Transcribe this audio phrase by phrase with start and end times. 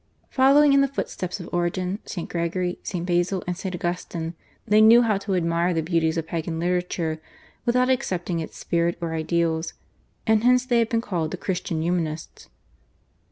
[0.31, 2.27] Following in the footsteps of Origen, St.
[2.27, 3.05] Gregory, St.
[3.05, 3.75] Basil, and St.
[3.75, 4.33] Augustine,
[4.67, 7.21] they knew how to admire the beauties of Pagan literature
[7.67, 9.73] without accepting its spirit or ideals,
[10.25, 12.49] and hence they have been called the Christian Humanists.